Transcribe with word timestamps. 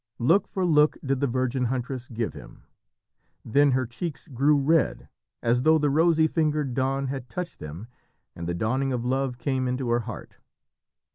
Look 0.17 0.47
for 0.47 0.65
look 0.65 0.97
did 1.05 1.19
the 1.19 1.27
virgin 1.27 1.65
huntress 1.65 2.07
give 2.07 2.33
him. 2.33 2.63
Then 3.45 3.73
her 3.73 3.85
cheeks 3.85 4.27
grew 4.27 4.57
red, 4.57 5.09
as 5.43 5.61
though 5.61 5.77
the 5.77 5.91
rosy 5.91 6.25
fingered 6.25 6.73
dawn 6.73 7.05
had 7.05 7.29
touched 7.29 7.59
them, 7.59 7.87
and 8.35 8.47
the 8.49 8.55
dawning 8.55 8.93
of 8.93 9.05
love 9.05 9.37
came 9.37 9.67
into 9.67 9.89
her 9.91 9.99
heart. 9.99 10.39